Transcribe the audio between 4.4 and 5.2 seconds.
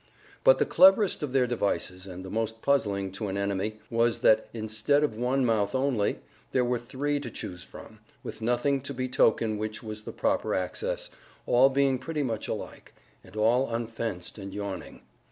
instead of